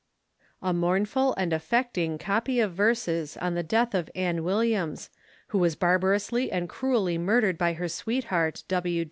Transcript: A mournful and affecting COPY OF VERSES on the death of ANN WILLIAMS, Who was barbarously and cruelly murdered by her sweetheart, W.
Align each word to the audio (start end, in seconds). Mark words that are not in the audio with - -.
A 0.63 0.73
mournful 0.73 1.35
and 1.35 1.53
affecting 1.53 2.17
COPY 2.17 2.59
OF 2.59 2.71
VERSES 2.73 3.37
on 3.37 3.53
the 3.53 3.61
death 3.61 3.93
of 3.93 4.09
ANN 4.15 4.43
WILLIAMS, 4.43 5.11
Who 5.49 5.59
was 5.59 5.75
barbarously 5.75 6.51
and 6.51 6.67
cruelly 6.67 7.19
murdered 7.19 7.59
by 7.59 7.73
her 7.73 7.87
sweetheart, 7.87 8.63
W. 8.67 8.99